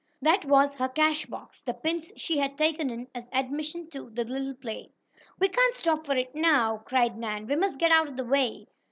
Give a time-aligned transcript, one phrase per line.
[0.19, 4.23] That was her cash box the pins she had taken in as admission to the
[4.25, 4.89] little play.
[5.37, 7.45] "We can't stop for it now!" cried Nan.
[7.45, 8.65] "We must get out of the way."